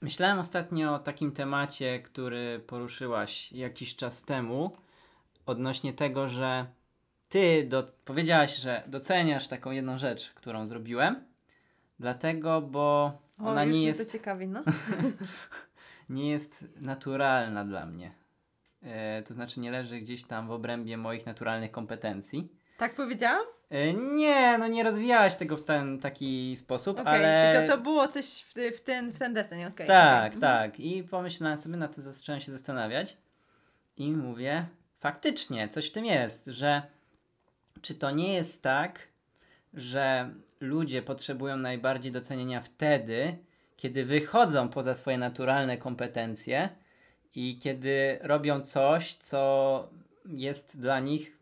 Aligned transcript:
Myślałem 0.00 0.38
ostatnio 0.38 0.94
o 0.94 0.98
takim 0.98 1.32
temacie, 1.32 2.00
który 2.00 2.60
poruszyłaś 2.66 3.52
jakiś 3.52 3.96
czas 3.96 4.22
temu, 4.22 4.76
odnośnie 5.46 5.92
tego, 5.92 6.28
że 6.28 6.66
ty 7.28 7.66
do, 7.68 7.82
powiedziałaś, 8.04 8.56
że 8.56 8.82
doceniasz 8.86 9.48
taką 9.48 9.70
jedną 9.70 9.98
rzecz, 9.98 10.32
którą 10.34 10.66
zrobiłem, 10.66 11.24
dlatego, 12.00 12.60
bo 12.62 13.12
O, 13.40 13.48
ona 13.48 13.64
nie 13.64 13.84
jest, 13.84 14.12
ciekawi, 14.12 14.48
no. 14.48 14.62
nie 16.08 16.30
jest 16.30 16.64
naturalna 16.80 17.64
dla 17.64 17.86
mnie. 17.86 18.12
E, 18.82 19.22
to 19.22 19.34
znaczy 19.34 19.60
nie 19.60 19.70
leży 19.70 20.00
gdzieś 20.00 20.24
tam 20.24 20.48
w 20.48 20.50
obrębie 20.50 20.96
moich 20.96 21.26
naturalnych 21.26 21.70
kompetencji. 21.70 22.48
Tak 22.76 22.94
powiedziałam? 22.94 23.46
E, 23.70 23.94
nie, 23.94 24.58
no 24.58 24.68
nie 24.68 24.82
rozwijałaś 24.82 25.34
tego 25.34 25.56
w 25.56 25.64
ten 25.64 25.98
taki 25.98 26.56
sposób, 26.56 27.00
Okej, 27.00 27.14
ale... 27.14 27.52
tylko 27.54 27.76
to 27.76 27.82
było 27.82 28.08
coś 28.08 28.24
w, 28.24 28.76
w, 28.76 28.80
ten, 28.80 29.12
w 29.12 29.18
ten 29.18 29.34
deseń, 29.34 29.64
okej. 29.64 29.86
Tak, 29.86 30.28
okej. 30.30 30.40
tak. 30.40 30.80
I 30.80 31.02
pomyślałem 31.02 31.58
sobie, 31.58 31.76
na 31.76 31.88
to 31.88 32.02
zacząłem 32.02 32.40
się 32.40 32.52
zastanawiać 32.52 33.16
i 33.96 34.12
mówię, 34.12 34.66
faktycznie 35.00 35.68
coś 35.68 35.88
w 35.88 35.92
tym 35.92 36.04
jest, 36.04 36.46
że 36.46 36.82
czy 37.82 37.94
to 37.94 38.10
nie 38.10 38.32
jest 38.32 38.62
tak, 38.62 39.08
że 39.74 40.30
ludzie 40.60 41.02
potrzebują 41.02 41.56
najbardziej 41.56 42.12
docenienia 42.12 42.60
wtedy, 42.60 43.38
kiedy 43.76 44.04
wychodzą 44.04 44.68
poza 44.68 44.94
swoje 44.94 45.18
naturalne 45.18 45.76
kompetencje 45.76 46.68
i 47.34 47.58
kiedy 47.58 48.18
robią 48.22 48.60
coś, 48.60 49.14
co 49.14 49.88
jest 50.26 50.80
dla 50.80 51.00
nich 51.00 51.38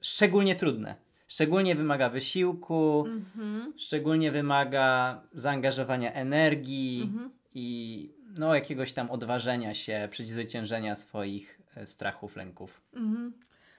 szczególnie 0.00 0.54
trudne. 0.54 1.09
Szczególnie 1.30 1.74
wymaga 1.74 2.08
wysiłku, 2.08 3.04
Mhm. 3.06 3.74
szczególnie 3.78 4.32
wymaga 4.32 5.20
zaangażowania 5.32 6.12
energii 6.12 7.02
Mhm. 7.04 7.30
i 7.54 8.10
no, 8.38 8.54
jakiegoś 8.54 8.92
tam 8.92 9.10
odważenia 9.10 9.74
się, 9.74 10.08
przezwyciężenia 10.10 10.96
swoich 10.96 11.60
e, 11.76 11.86
strachów, 11.86 12.36
lęków. 12.36 12.80
Mhm. 12.94 13.32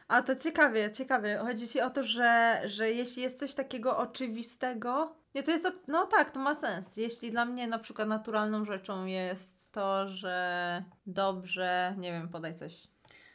A 0.07 0.21
to 0.21 0.35
ciekawie, 0.35 0.91
ciekawie. 0.91 1.37
Chodzi 1.37 1.67
ci 1.67 1.81
o 1.81 1.89
to, 1.89 2.03
że, 2.03 2.61
że 2.65 2.91
jeśli 2.91 3.23
jest 3.23 3.39
coś 3.39 3.53
takiego 3.53 3.97
oczywistego, 3.97 5.15
nie, 5.35 5.43
to 5.43 5.51
jest, 5.51 5.71
no 5.87 6.05
tak, 6.05 6.31
to 6.31 6.39
ma 6.39 6.55
sens. 6.55 6.97
Jeśli 6.97 7.31
dla 7.31 7.45
mnie 7.45 7.67
na 7.67 7.79
przykład 7.79 8.07
naturalną 8.07 8.65
rzeczą 8.65 9.05
jest 9.05 9.71
to, 9.71 10.09
że 10.09 10.83
dobrze, 11.05 11.95
nie 11.97 12.11
wiem, 12.11 12.29
podaj 12.29 12.55
coś. 12.55 12.87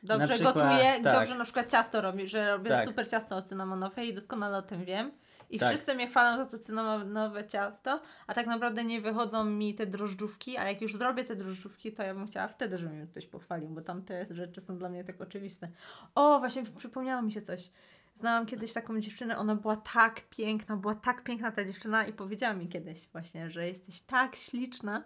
Dobrze 0.06 0.34
przykład, 0.34 0.54
gotuję, 0.54 0.92
tak. 1.02 1.02
dobrze 1.02 1.34
na 1.38 1.44
przykład 1.44 1.70
ciasto 1.70 2.00
robię, 2.00 2.28
że 2.28 2.50
robię 2.50 2.70
Tak. 2.70 2.86
super 2.86 3.08
ciasto 3.10 3.42
cynamonowe 3.42 4.04
i 4.06 4.14
doskonale 4.14 4.58
o 4.58 4.62
tym 4.62 4.84
wiem. 4.84 5.12
I 5.50 5.58
Tak. 5.58 5.68
wszyscy 5.68 5.94
mnie 5.94 6.08
chwalą 6.08 6.36
za 6.36 6.46
to 6.46 6.58
cynamonowe 6.58 7.46
ciasto, 7.46 8.00
a 8.26 8.34
tak 8.34 8.46
naprawdę 8.46 8.84
nie 8.84 9.00
wychodzą 9.00 9.44
mi 9.44 9.74
te 9.74 9.86
drożdżówki, 9.86 10.56
a 10.56 10.68
jak 10.68 10.82
już 10.82 10.96
zrobię 10.96 11.24
te 11.24 11.36
drożdżówki, 11.36 11.92
to 11.92 12.02
ja 12.02 12.14
bym 12.14 12.26
chciała 12.26 12.48
wtedy, 12.48 12.78
żeby 12.78 12.90
mnie 12.90 13.06
ktoś 13.06 13.26
pochwalił, 13.26 13.68
bo 13.68 13.80
tam 13.80 14.02
te 14.02 14.26
rzeczy 14.30 14.60
są 14.60 14.78
dla 14.78 14.88
mnie 14.88 15.04
tak 15.04 15.20
oczywiste. 15.20 15.68
O, 16.14 16.38
właśnie 16.38 16.62
przypomniało 16.76 17.22
mi 17.22 17.32
się 17.32 17.42
coś. 17.42 17.70
Znałam 18.14 18.46
kiedyś 18.46 18.72
taką 18.72 19.00
dziewczynę, 19.00 19.38
ona 19.38 19.54
była 19.54 19.76
tak 19.76 20.20
piękna, 20.30 20.76
była 20.76 20.94
tak 20.94 21.22
piękna 21.22 21.52
ta 21.52 21.64
dziewczyna 21.64 22.06
i 22.06 22.12
powiedziała 22.12 22.54
mi 22.54 22.68
kiedyś 22.68 23.08
właśnie, 23.12 23.50
że 23.50 23.68
jesteś 23.68 24.00
tak 24.00 24.36
śliczna. 24.36 25.02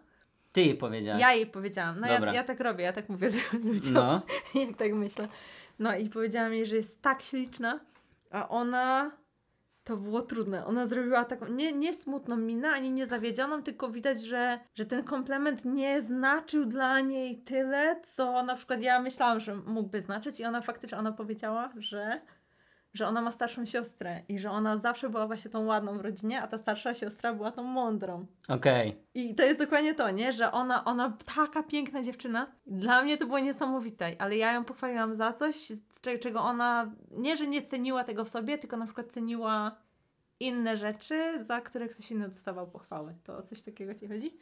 Ty 0.53 0.61
jej 0.61 0.75
powiedziałaś. 0.75 1.21
Ja 1.21 1.33
jej 1.33 1.47
powiedziałam, 1.47 2.01
no 2.01 2.07
ja, 2.07 2.33
ja 2.33 2.45
tak 2.45 2.61
robię, 2.61 2.85
ja 2.85 2.93
tak 2.93 3.09
mówię 3.09 3.31
ludziom, 3.65 3.95
No, 3.95 4.23
jak 4.55 4.77
tak 4.77 4.93
myślę. 4.93 5.29
No 5.79 5.97
i 5.97 6.09
powiedziałam 6.11 6.55
jej, 6.55 6.67
że 6.67 6.77
jest 6.77 7.03
tak 7.03 7.23
śliczna, 7.23 7.81
a 8.31 8.49
ona 8.49 9.11
to 9.85 9.97
było 9.97 10.23
trudne. 10.23 10.67
Ona 10.67 10.87
zrobiła 10.87 11.25
taką 11.25 11.47
nie, 11.49 11.73
nie 11.73 11.95
smutną 11.95 12.37
minę, 12.37 12.69
ani 12.69 12.91
nie 12.91 13.07
zawiedzioną, 13.07 13.63
tylko 13.63 13.91
widać, 13.91 14.23
że, 14.23 14.61
że 14.75 14.85
ten 14.85 15.05
komplement 15.05 15.65
nie 15.65 16.03
znaczył 16.03 16.65
dla 16.65 17.01
niej 17.01 17.39
tyle, 17.39 18.01
co 18.03 18.43
na 18.43 18.57
przykład 18.57 18.83
ja 18.83 19.01
myślałam, 19.01 19.41
że 19.41 19.55
mógłby 19.55 20.01
znaczyć 20.01 20.41
i 20.41 20.45
ona 20.45 20.61
faktycznie 20.61 20.99
ona 20.99 21.13
powiedziała, 21.13 21.71
że 21.77 22.21
że 22.95 23.07
ona 23.07 23.21
ma 23.21 23.31
starszą 23.31 23.67
siostrę 23.67 24.23
i 24.29 24.39
że 24.39 24.51
ona 24.51 24.77
zawsze 24.77 25.09
była 25.11 25.27
właśnie 25.27 25.51
tą 25.51 25.65
ładną 25.67 25.99
w 25.99 26.01
rodzinie, 26.01 26.43
a 26.43 26.47
ta 26.47 26.59
starsza 26.59 26.95
siostra 26.95 27.35
była 27.35 27.53
tą 27.53 27.63
mądrą. 27.63 28.27
okej. 28.49 28.97
I 29.15 29.35
to 29.35 29.43
jest 29.43 29.61
dokładnie 29.61 29.95
to, 29.95 30.11
nie? 30.11 30.33
Że 30.33 30.53
ona, 30.53 30.85
ona 30.85 31.17
taka 31.37 31.63
piękna 31.63 32.03
dziewczyna. 32.03 32.47
Dla 32.67 33.03
mnie 33.03 33.17
to 33.19 33.27
było 33.27 33.39
niesamowite, 33.39 34.13
ale 34.19 34.37
ja 34.37 34.53
ją 34.53 34.65
pochwaliłam 34.65 35.15
za 35.15 35.33
coś, 35.33 35.73
cze- 36.01 36.19
czego 36.19 36.41
ona 36.41 36.91
nie, 37.11 37.37
że 37.37 37.47
nie 37.47 37.63
ceniła 37.63 38.05
tego 38.05 38.25
w 38.25 38.29
sobie, 38.29 38.59
tylko 38.59 38.77
na 38.77 38.85
przykład 38.85 39.13
ceniła 39.13 39.77
inne 40.41 40.77
rzeczy, 40.77 41.45
za 41.45 41.61
które 41.61 41.89
ktoś 41.89 42.11
inny 42.11 42.29
dostawał 42.29 42.67
pochwały. 42.71 43.15
To 43.25 43.37
o 43.37 43.43
coś 43.43 43.63
takiego 43.63 43.95
ci 43.95 44.09
chodzi? 44.09 44.37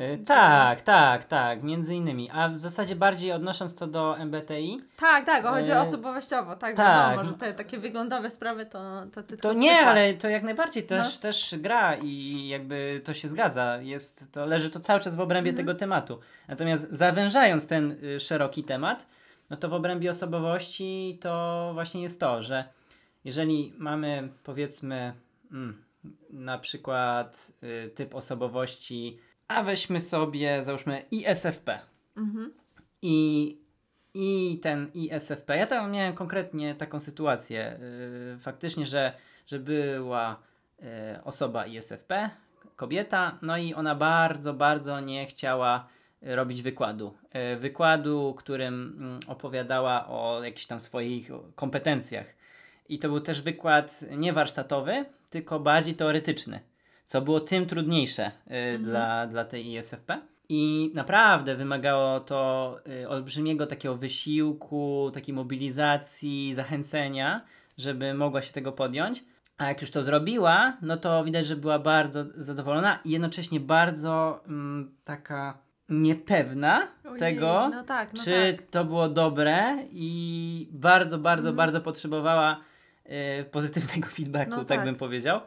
Y, 0.00 0.18
tak, 0.24 0.82
tak, 0.82 1.24
tak, 1.24 1.62
między 1.62 1.94
innymi. 1.94 2.30
A 2.32 2.48
w 2.48 2.58
zasadzie 2.58 2.96
bardziej 2.96 3.32
odnosząc 3.32 3.74
to 3.74 3.86
do 3.86 4.16
MBTI, 4.18 4.80
Tak, 4.96 5.26
tak, 5.26 5.44
o, 5.44 5.48
chodzi 5.48 5.70
E, 5.70 5.78
o 5.78 5.82
osobowościowo, 5.82 6.56
tak, 6.56 6.74
tak. 6.74 7.08
wiadomo, 7.16 7.28
że 7.28 7.38
te 7.38 7.54
takie 7.54 7.78
wyglądowe 7.78 8.30
sprawy 8.30 8.66
to, 8.66 9.06
to 9.14 9.22
ty 9.22 9.36
to 9.36 9.52
nie, 9.52 9.70
przykład. 9.70 9.90
ale 9.96 10.14
to 10.14 10.28
jak 10.28 10.42
najbardziej 10.42 10.82
też, 10.82 11.14
No. 11.16 11.20
też 11.22 11.54
gra 11.58 11.94
i 11.96 12.48
jakby 12.48 13.00
to 13.04 13.14
się 13.14 13.28
zgadza. 13.28 13.78
Jest, 13.82 14.32
to 14.32 14.46
leży 14.46 14.70
to 14.70 14.80
cały 14.80 15.00
czas 15.00 15.16
w 15.16 15.20
obrębie 15.20 15.50
Mhm. 15.50 15.66
tego 15.66 15.78
tematu. 15.78 16.18
Natomiast 16.48 16.90
zawężając 16.90 17.66
ten 17.66 17.96
y, 18.04 18.20
szeroki 18.20 18.64
temat, 18.64 19.06
no 19.50 19.56
to 19.56 19.68
w 19.68 19.74
obrębie 19.74 20.10
osobowości 20.10 21.18
to 21.20 21.70
właśnie 21.74 22.02
jest 22.02 22.20
to, 22.20 22.42
że 22.42 22.64
jeżeli 23.24 23.72
mamy 23.78 24.28
powiedzmy 24.44 25.14
mm, 25.52 25.82
na 26.30 26.58
przykład 26.58 27.52
y, 27.62 27.90
typ 27.94 28.14
osobowości, 28.14 29.18
a 29.48 29.62
weźmy 29.62 30.00
sobie 30.00 30.64
załóżmy 30.64 31.02
ISFP. 31.10 31.78
Mhm. 32.16 32.52
I, 33.02 33.58
I 34.14 34.58
ten 34.62 34.90
ISFP, 34.94 35.56
ja 35.56 35.66
tam 35.66 35.92
miałem 35.92 36.14
konkretnie 36.14 36.74
taką 36.74 37.00
sytuację, 37.00 37.78
yy, 38.32 38.38
faktycznie, 38.38 38.86
że, 38.86 39.12
że 39.46 39.58
była 39.58 40.36
yy, 40.78 40.86
osoba 41.24 41.66
ISFP, 41.66 42.30
kobieta, 42.76 43.38
no 43.42 43.56
i 43.56 43.74
ona 43.74 43.94
bardzo, 43.94 44.54
bardzo 44.54 45.00
nie 45.00 45.26
chciała 45.26 45.88
robić 46.22 46.62
wykładu. 46.62 47.14
Yy, 47.34 47.56
wykładu, 47.56 48.34
którym 48.38 48.96
mm, 48.98 49.20
opowiadała 49.26 50.06
o 50.08 50.44
jakichś 50.44 50.66
tam 50.66 50.80
swoich 50.80 51.30
kompetencjach. 51.54 52.26
I 52.88 52.98
to 52.98 53.08
był 53.08 53.20
też 53.20 53.42
wykład 53.42 54.04
nie 54.10 54.32
warsztatowy, 54.32 55.04
tylko 55.30 55.60
bardziej 55.60 55.94
teoretyczny, 55.94 56.60
co 57.06 57.20
było 57.22 57.40
tym 57.40 57.66
trudniejsze 57.66 58.30
yy, 58.46 58.78
dla, 58.78 59.26
dla 59.26 59.44
tej 59.44 59.72
ISFP. 59.74 60.20
I 60.48 60.90
naprawdę 60.94 61.56
wymagało 61.56 62.20
to 62.20 62.78
y, 63.02 63.08
olbrzymiego 63.08 63.66
takiego 63.66 63.96
wysiłku, 63.96 65.10
takiej 65.14 65.34
mobilizacji, 65.34 66.54
zachęcenia, 66.54 67.40
żeby 67.78 68.14
mogła 68.14 68.42
się 68.42 68.52
tego 68.52 68.72
podjąć. 68.72 69.24
A 69.58 69.68
jak 69.68 69.80
już 69.80 69.90
to 69.90 70.02
zrobiła, 70.02 70.76
no 70.82 70.96
to 70.96 71.24
widać, 71.24 71.46
że 71.46 71.56
była 71.56 71.78
bardzo 71.78 72.24
zadowolona 72.36 72.98
i 73.04 73.10
jednocześnie 73.10 73.60
bardzo 73.60 74.40
mm, 74.48 74.94
taka 75.04 75.58
niepewna 75.88 76.88
Ojej, 77.04 77.18
tego, 77.18 77.68
no 77.74 77.84
tak, 77.84 78.12
no 78.14 78.24
czy 78.24 78.54
tak. 78.58 78.66
to 78.66 78.84
było 78.84 79.08
dobre 79.08 79.76
i 79.90 80.68
bardzo, 80.72 81.18
bardzo, 81.18 81.48
Mhm. 81.48 81.56
bardzo 81.56 81.80
potrzebowała 81.80 82.60
y, 83.40 83.44
pozytywnego 83.44 84.08
feedbacku, 84.16 84.56
No 84.56 84.64
tak 84.64 84.78
tak. 84.78 84.84
bym 84.84 84.94
powiedział. 84.96 85.40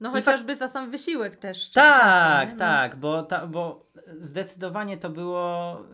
No 0.00 0.10
chociażby 0.10 0.54
za 0.54 0.68
sam 0.68 0.90
wysiłek 0.90 1.36
też. 1.36 1.70
Tak, 1.70 2.40
często? 2.48 2.54
No. 2.54 2.58
tak, 2.58 2.96
bo, 2.96 3.22
ta, 3.22 3.46
bo 3.46 3.86
zdecydowanie 4.20 4.96
to 4.96 5.10
było 5.10 5.76
y, 5.80 5.84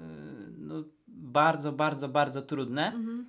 no, 0.59 0.75
bardzo, 1.09 1.73
bardzo, 1.73 2.09
bardzo 2.09 2.43
trudne, 2.43 2.87
Mhm. 2.87 3.27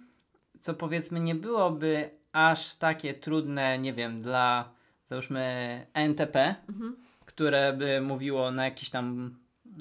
co 0.60 0.74
powiedzmy 0.74 1.20
nie 1.20 1.36
byłoby 1.36 2.10
aż 2.32 2.76
takie 2.76 3.14
trudne, 3.14 3.80
nie 3.80 3.94
wiem, 3.94 4.22
dla 4.22 4.70
załóżmy 5.04 5.88
NTP, 5.94 6.56
Mhm. 6.70 6.96
które 7.26 7.74
by 7.74 8.02
mówiło 8.02 8.52
na 8.52 8.66
jakiś 8.66 8.90
tam 8.90 9.36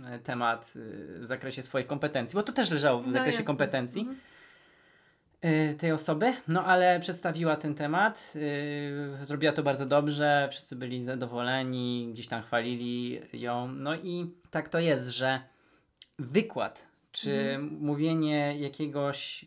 e, 0.07 0.19
temat 0.19 0.73
y, 0.77 1.19
w 1.21 1.27
zakresie 1.27 1.63
swoich 1.63 1.87
kompetencji, 1.87 2.35
bo 2.37 2.43
to 2.43 2.53
też 2.53 2.71
leżało 2.71 3.01
w 3.01 3.07
No 3.07 3.13
zakresie 3.13 3.31
jasne. 3.37 3.47
kompetencji 3.47 4.01
Mhm. 4.01 4.19
Y, 5.45 5.75
tej 5.79 5.93
osoby, 5.93 6.33
no 6.49 6.65
ale 6.65 7.01
przedstawiła 7.01 7.57
ten 7.57 7.75
temat, 7.75 8.33
y, 9.23 9.27
zrobiła 9.27 9.53
to 9.53 9.63
bardzo 9.63 9.87
dobrze, 9.87 10.49
wszyscy 10.51 10.77
byli 10.77 11.05
zadowoleni, 11.05 12.09
gdzieś 12.13 12.27
tam 12.29 12.43
chwalili 12.43 13.21
ją, 13.33 13.69
no 13.73 13.95
i 13.97 14.31
tak 14.51 14.69
to 14.69 14.79
jest, 14.79 15.09
że 15.09 15.41
wykład, 16.19 16.89
czy 17.13 17.33
Mhm. 17.33 17.79
mówienie 17.81 18.55
jakiegoś 18.59 19.45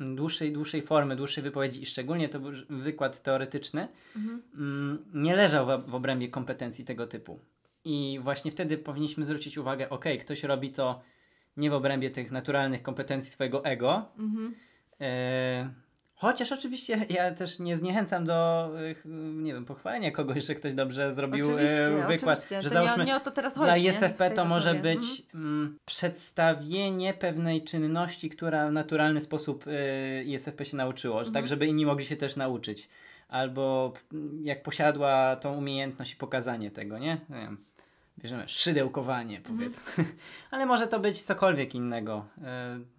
dłuższej, 0.00 0.52
dłuższej 0.52 0.82
formy, 0.82 1.16
dłuższej 1.16 1.44
wypowiedzi 1.44 1.82
i 1.82 1.86
szczególnie 1.86 2.28
to 2.28 2.40
był 2.40 2.50
wykład 2.70 3.22
teoretyczny, 3.22 3.88
Mhm. 4.16 4.42
mm, 4.54 5.04
nie 5.14 5.36
leżał 5.36 5.66
w, 5.66 5.90
w 5.90 5.94
obrębie 5.94 6.28
kompetencji 6.28 6.84
tego 6.84 7.06
typu. 7.06 7.38
I 7.84 8.18
właśnie 8.22 8.50
wtedy 8.50 8.78
powinniśmy 8.78 9.24
zwrócić 9.24 9.58
uwagę, 9.58 9.90
ok, 9.90 10.04
ktoś 10.20 10.42
robi 10.42 10.70
to 10.72 11.02
nie 11.56 11.70
w 11.70 11.74
obrębie 11.74 12.10
tych 12.10 12.30
naturalnych 12.30 12.82
kompetencji 12.82 13.32
swojego 13.32 13.64
ego, 13.64 14.08
Mhm. 14.18 14.54
E, 15.00 15.70
Chociaż 16.16 16.52
oczywiście 16.52 17.06
ja 17.08 17.30
też 17.34 17.58
nie 17.58 17.76
zniechęcam 17.76 18.24
do, 18.24 18.70
ch- 18.94 19.04
nie 19.34 19.54
wiem, 19.54 19.64
pochwalenia 19.64 20.10
kogoś, 20.10 20.44
że 20.44 20.54
ktoś 20.54 20.74
dobrze 20.74 21.14
zrobił 21.14 21.50
y, 21.50 21.54
Oczywiście, 21.54 21.90
wykład. 22.08 22.38
oczywiście. 22.38 22.62
Że 22.62 22.70
to 22.70 22.80
nie, 22.80 22.84
załóżmy, 22.86 23.04
nie 23.04 23.16
o 23.16 23.20
to 23.20 23.30
teraz 23.30 23.54
chodzi. 23.54 23.64
dla? 23.66 23.76
ISFP 23.90 24.30
to 24.30 24.44
może 24.44 24.74
być 24.74 25.04
mm, 25.34 25.78
przedstawienie 25.84 27.14
pewnej 27.14 27.64
czynności, 27.64 28.30
która 28.30 28.68
w 28.68 28.72
naturalny 28.72 29.20
sposób 29.20 29.64
ISFP 30.24 30.64
się 30.64 30.76
nauczyło, 30.76 31.18
tak 31.18 31.26
Mhm. 31.28 31.46
żeby 31.46 31.66
inni 31.66 31.86
mogli 31.86 32.04
się 32.06 32.16
też 32.16 32.36
nauczyć. 32.36 32.88
Albo 33.28 33.92
mm, 34.12 34.44
jak 34.44 34.62
posiadła 34.62 35.36
tą 35.36 35.54
umiejętność 35.56 36.12
i 36.12 36.16
pokazanie 36.16 36.70
tego, 36.70 36.98
nie? 36.98 37.20
nie 37.30 37.36
wiem, 37.36 37.64
bierzemy 38.24 38.48
szydełkowanie, 38.48 39.36
Mhm. 39.38 39.56
powiedzmy. 39.56 40.04
Ale 40.50 40.66
może 40.66 40.86
to 40.86 41.00
być 41.00 41.22
cokolwiek 41.22 41.74
innego. 41.74 42.24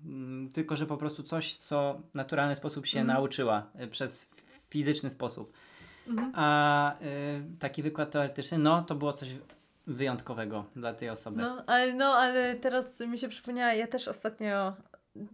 mm, 0.05 0.49
tylko, 0.53 0.75
że 0.75 0.85
po 0.85 0.97
prostu 0.97 1.23
coś, 1.23 1.55
co 1.55 2.01
w 2.11 2.15
naturalny 2.15 2.55
sposób 2.55 2.85
się 2.85 2.99
Mhm. 2.99 3.17
nauczyła 3.17 3.67
y, 3.83 3.87
przez 3.87 4.29
fizyczny 4.69 5.09
sposób. 5.09 5.53
Mhm. 6.07 6.31
A 6.35 6.93
y, 7.01 7.59
taki 7.59 7.83
wykład 7.83 8.11
teoretyczny, 8.11 8.57
no 8.57 8.83
to 8.83 8.95
było 8.95 9.13
coś 9.13 9.29
wyjątkowego 9.87 10.65
dla 10.75 10.93
tej 10.93 11.09
osoby. 11.09 11.41
No 11.41 11.63
ale, 11.67 11.93
no, 11.93 12.05
ale 12.05 12.55
teraz 12.55 12.99
mi 12.99 13.19
się 13.19 13.27
przypomniała, 13.27 13.73
ja 13.73 13.87
też 13.87 14.07
ostatnio, 14.07 14.73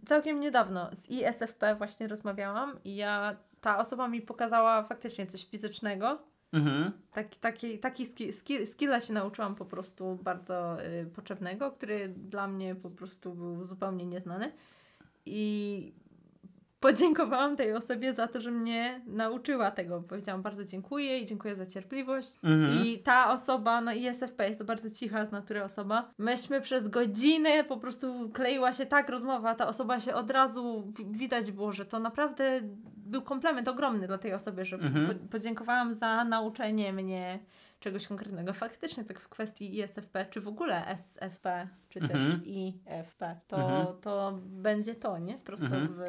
całkiem 0.06 0.40
niedawno 0.40 0.90
z 0.92 1.08
ISFP 1.10 1.74
właśnie 1.74 2.08
rozmawiałam 2.08 2.78
i 2.84 2.96
ja, 2.96 3.36
ta 3.60 3.78
osoba 3.78 4.08
mi 4.08 4.20
pokazała 4.22 4.82
faktycznie 4.82 5.26
coś 5.26 5.44
fizycznego. 5.44 6.18
Mhm. 6.52 6.92
Taki, 7.12 7.38
taki, 7.38 7.78
taki 7.78 8.06
ski, 8.06 8.32
ski, 8.32 8.66
skilla 8.66 9.00
się 9.00 9.12
nauczyłam 9.12 9.54
po 9.54 9.64
prostu 9.64 10.18
bardzo 10.22 10.84
y, 10.84 11.06
potrzebnego, 11.06 11.70
który 11.70 12.08
dla 12.08 12.48
mnie 12.48 12.74
po 12.74 12.90
prostu 12.90 13.34
był 13.34 13.64
zupełnie 13.64 14.06
nieznany. 14.06 14.52
I 15.26 15.92
podziękowałam 16.80 17.56
tej 17.56 17.72
osobie 17.74 18.14
za 18.14 18.26
to, 18.28 18.40
że 18.40 18.50
mnie 18.50 19.00
nauczyła 19.06 19.70
tego. 19.70 20.00
Powiedziałam 20.08 20.42
bardzo 20.42 20.64
dziękuję 20.64 21.18
i 21.18 21.24
dziękuję 21.24 21.56
za 21.56 21.66
cierpliwość. 21.66 22.38
Mhm. 22.42 22.84
I 22.86 22.98
ta 22.98 23.32
osoba, 23.32 23.80
no 23.80 23.92
ISFP 23.92 24.48
jest 24.48 24.58
to 24.58 24.64
bardzo 24.64 24.90
cicha 24.90 25.26
z 25.26 25.32
natury 25.32 25.64
osoba. 25.64 26.10
Myśmy 26.18 26.60
przez 26.60 26.88
godzinę 26.88 27.64
po 27.64 27.76
prostu 27.76 28.30
kleiła 28.30 28.72
się 28.72 28.86
tak 28.86 29.08
rozmowa, 29.08 29.54
ta 29.54 29.68
osoba 29.68 30.00
się 30.00 30.14
od 30.14 30.30
razu 30.30 30.92
wi- 30.98 31.06
widać 31.18 31.52
było, 31.52 31.72
że 31.72 31.84
to 31.84 31.98
naprawdę 31.98 32.60
był 33.12 33.22
komplement 33.22 33.68
ogromny 33.68 34.06
dla 34.06 34.18
tej 34.18 34.34
osoby, 34.34 34.64
że 34.64 34.76
Mhm. 34.76 35.06
po, 35.08 35.14
podziękowałam 35.28 35.94
za 35.94 36.24
nauczenie 36.24 36.92
mnie 36.92 37.38
czegoś 37.80 38.06
konkretnego. 38.06 38.52
Faktycznie 38.52 39.04
tak 39.04 39.20
w 39.20 39.28
kwestii 39.28 39.78
ISFP, 39.78 40.26
czy 40.30 40.40
w 40.40 40.48
ogóle 40.48 40.86
SFP, 40.86 41.68
czy 41.88 42.00
też 42.00 42.10
Mhm. 42.10 42.42
IFP, 42.44 43.36
to, 43.48 43.56
Mhm. 43.56 44.00
to 44.00 44.38
będzie 44.42 44.94
to, 44.94 45.18
nie? 45.18 45.38
Prosto 45.38 45.66
Mhm. 45.66 45.88
w 45.88 46.00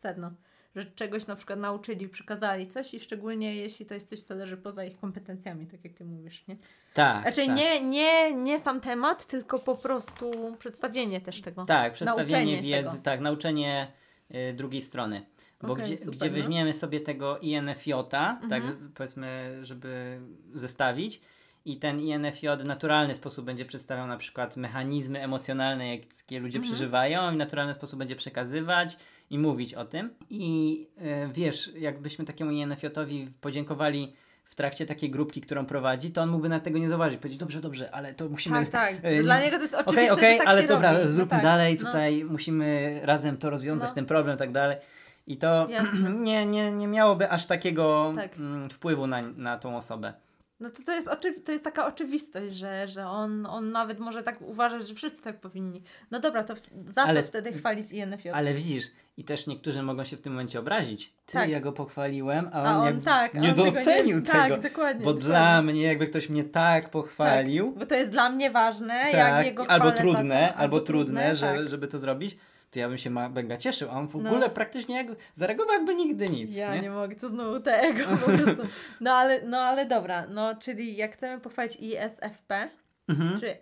sedno. 0.00 0.30
Że 0.76 0.84
czegoś 0.86 1.26
na 1.26 1.36
przykład 1.36 1.58
nauczyli, 1.58 2.08
przekazali 2.08 2.68
coś 2.68 2.94
i 2.94 3.00
szczególnie 3.00 3.56
jeśli 3.56 3.86
to 3.86 3.94
jest 3.94 4.08
coś, 4.08 4.20
co 4.22 4.34
leży 4.34 4.56
poza 4.56 4.84
ich 4.84 4.96
kompetencjami, 5.00 5.66
tak 5.66 5.84
jak 5.84 5.92
ty 5.94 6.04
mówisz, 6.04 6.46
nie? 6.46 6.56
Tak. 6.94 7.22
Znaczy 7.22 7.46
tak. 7.46 7.56
nie, 7.56 7.80
nie, 7.80 8.32
nie 8.32 8.58
sam 8.58 8.80
temat, 8.80 9.26
tylko 9.26 9.58
po 9.58 9.74
prostu 9.76 10.30
przedstawienie 10.58 11.20
też 11.20 11.40
tego. 11.40 11.66
Tak, 11.66 11.92
przedstawienie 11.92 12.32
Nauczenie 12.32 12.62
wiedzy, 12.62 12.90
tego. 12.90 13.02
tak, 13.02 13.20
nauczenie 13.20 13.92
y, 14.34 14.52
drugiej 14.52 14.82
strony. 14.82 15.22
Bo 15.66 15.72
Okej, 15.72 15.84
gdzie, 15.84 15.98
super, 15.98 16.14
gdzie 16.14 16.26
no. 16.26 16.32
weźmiemy 16.36 16.72
sobie 16.72 17.00
tego 17.00 17.38
INFJ, 17.38 17.92
tak, 18.10 18.38
Mhm. 18.42 18.90
powiedzmy, 18.94 19.58
żeby 19.62 20.18
zestawić, 20.54 21.20
i 21.66 21.76
ten 21.76 22.00
INFJ 22.00 22.46
w 22.58 22.64
naturalny 22.64 23.14
sposób 23.14 23.44
będzie 23.44 23.64
przedstawiał 23.64 24.06
na 24.06 24.16
przykład 24.16 24.56
mechanizmy 24.56 25.22
emocjonalne, 25.22 25.88
jakie 25.96 26.40
ludzie 26.40 26.58
Mhm. 26.58 26.62
przeżywają, 26.74 27.30
i 27.30 27.34
w 27.34 27.38
naturalny 27.38 27.74
sposób 27.74 27.98
będzie 27.98 28.16
przekazywać 28.16 28.96
i 29.30 29.38
mówić 29.38 29.74
o 29.74 29.84
tym. 29.84 30.10
I 30.30 30.86
y, 31.28 31.32
wiesz, 31.32 31.70
jakbyśmy 31.78 32.24
takiemu 32.24 32.50
INFJ-owi 32.50 33.28
podziękowali 33.40 34.12
w 34.44 34.54
trakcie 34.54 34.86
takiej 34.86 35.10
grupki, 35.10 35.40
którą 35.40 35.66
prowadzi, 35.66 36.10
to 36.10 36.22
on 36.22 36.28
mógłby 36.30 36.48
na 36.48 36.60
tego 36.60 36.78
nie 36.78 36.88
zauważyć. 36.88 37.18
Powiedzieć, 37.18 37.38
dobrze, 37.40 37.60
dobrze, 37.60 37.90
ale 37.94 38.14
to 38.14 38.28
musimy 38.28 38.66
Tak, 38.66 38.70
tak. 38.70 38.94
e, 39.02 39.22
Dla 39.22 39.38
nie- 39.38 39.44
niego 39.44 39.56
to 39.56 39.62
jest 39.62 39.74
oczywiste, 39.74 40.12
okej, 40.14 40.32
że 40.32 40.38
tak 40.38 40.46
ale 40.46 40.62
dobra, 40.66 40.92
robi. 40.92 41.04
No 41.04 41.10
zróbmy 41.10 41.30
tak, 41.30 41.42
dalej, 41.42 41.76
no. 41.80 41.86
tutaj 41.86 42.24
musimy 42.24 43.00
razem 43.02 43.36
to 43.36 43.50
rozwiązać, 43.50 43.88
No. 43.88 43.94
ten 43.94 44.06
problem 44.06 44.36
i 44.36 44.38
tak 44.38 44.52
dalej. 44.52 44.76
I 45.26 45.36
to 45.36 45.66
Jasne. 45.70 46.10
nie, 46.28 46.46
nie, 46.46 46.72
nie 46.72 46.88
miałoby 46.88 47.30
aż 47.30 47.46
takiego 47.46 48.12
Tak. 48.16 48.36
mm, 48.36 48.70
wpływu 48.70 49.06
na, 49.06 49.22
na 49.22 49.58
tą 49.58 49.76
osobę. 49.76 50.12
No 50.60 50.70
to, 50.70 50.82
to, 50.82 50.92
jest 50.92 51.08
oczywi- 51.08 51.42
to 51.44 51.52
jest 51.52 51.64
taka 51.64 51.86
oczywistość, 51.86 52.54
że, 52.54 52.88
że 52.88 53.06
on, 53.06 53.46
on 53.46 53.72
nawet 53.72 53.98
może 53.98 54.22
tak 54.22 54.42
uważać, 54.42 54.88
że 54.88 54.94
wszyscy 54.94 55.22
tak 55.22 55.40
powinni. 55.40 55.82
No 56.10 56.20
dobra, 56.20 56.44
to 56.44 56.54
w, 56.56 56.60
za 56.86 57.02
Ale- 57.02 57.22
co 57.22 57.28
wtedy 57.28 57.52
chwalić 57.52 57.92
INFJ? 57.92 58.28
Ale 58.28 58.54
widzisz, 58.54 58.84
i 59.16 59.24
też 59.24 59.46
niektórzy 59.46 59.82
mogą 59.82 60.04
się 60.04 60.16
w 60.16 60.20
tym 60.20 60.32
momencie 60.32 60.58
obrazić. 60.60 61.12
Ty, 61.26 61.32
Tak. 61.32 61.48
ja 61.50 61.60
go 61.60 61.72
pochwaliłem, 61.72 62.50
a 62.52 62.60
on, 62.60 62.66
A 62.66 62.78
on 62.78 62.86
jakby 62.86 63.02
tak, 63.04 63.34
nie 63.34 63.48
on 63.48 63.54
tego 63.54 63.70
docenił 63.70 64.16
nie, 64.16 64.22
tego. 64.22 64.38
Tak, 64.38 64.60
dokładnie. 64.60 65.04
bo 65.04 65.12
dokładnie. 65.12 65.28
dla 65.28 65.62
mnie, 65.62 65.82
jakby 65.82 66.06
ktoś 66.06 66.28
mnie 66.28 66.44
tak 66.44 66.90
pochwalił, 66.90 67.72
Bo 67.78 67.86
to 67.86 67.94
jest 67.94 68.10
dla 68.10 68.30
mnie 68.30 68.50
ważne, 68.50 68.94
jak 68.94 69.12
tak, 69.12 69.46
jego 69.46 69.70
albo 69.70 69.84
chwalę 69.84 69.96
za 69.96 70.02
trudne, 70.02 70.52
to, 70.52 70.58
albo 70.60 70.80
trudne, 70.80 71.34
że, 71.34 71.46
tak. 71.46 71.68
żeby 71.68 71.88
to 71.88 71.98
zrobić, 71.98 72.36
to 72.74 72.80
ja 72.80 72.88
bym 72.88 72.98
się 72.98 73.10
mega 73.10 73.56
cieszył, 73.56 73.90
a 73.90 73.92
on 73.92 74.08
w 74.08 74.14
No. 74.14 74.30
ogóle 74.30 74.50
praktycznie 74.50 74.96
jak, 74.96 75.06
zareagował 75.34 75.74
jakby 75.74 75.94
nigdy 75.94 76.28
nic. 76.28 76.54
Ja 76.54 76.74
nie? 76.74 76.82
nie? 76.82 76.90
mogę, 76.90 77.16
to 77.16 77.28
znowu 77.28 77.60
tego. 77.60 78.04
No 79.00 79.12
ale, 79.12 79.42
no 79.42 79.58
ale 79.58 79.86
dobra, 79.86 80.26
no 80.26 80.56
czyli 80.56 80.96
jak 80.96 81.12
chcemy 81.12 81.40
pochwalić 81.40 81.76
ISFP, 81.76 82.68
Mhm, 83.08 83.38
czy 83.40 83.56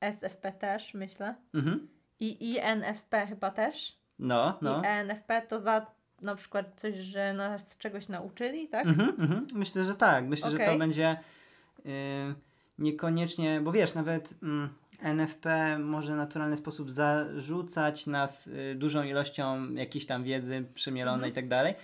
ESFP 0.00 0.52
też, 0.52 0.94
myślę, 0.94 1.34
mhm. 1.54 1.88
i 2.20 2.50
INFP 2.50 3.26
chyba 3.26 3.50
też, 3.50 3.98
No, 4.18 4.58
no. 4.62 4.82
i 4.82 4.86
ENFP 4.86 5.42
to 5.48 5.60
za 5.60 5.86
na 6.22 6.34
przykład 6.36 6.66
coś, 6.76 6.94
że 6.94 7.32
nas 7.32 7.76
czegoś 7.78 8.08
nauczyli, 8.08 8.68
tak? 8.68 8.86
Mhm, 8.86 9.08
mhm. 9.18 9.46
Myślę, 9.52 9.84
że 9.84 9.94
tak. 9.94 10.24
Myślę, 10.24 10.50
że 10.50 10.58
to 10.58 10.78
będzie 10.78 11.16
y, 11.86 11.90
niekoniecznie, 12.78 13.60
bo 13.60 13.72
wiesz, 13.72 13.94
nawet 13.94 14.34
mm, 14.42 14.68
NFP 15.02 15.78
może 15.78 16.12
w 16.12 16.16
naturalny 16.16 16.56
sposób 16.56 16.90
zarzucać 16.90 18.06
nas 18.06 18.46
y, 18.46 18.74
dużą 18.74 19.02
ilością 19.02 19.74
jakiejś 19.74 20.06
tam 20.06 20.24
wiedzy 20.24 20.64
przemielonej 20.74 21.14
Mhm. 21.18 21.32
i 21.32 21.34
tak 21.34 21.48
dalej, 21.48 21.74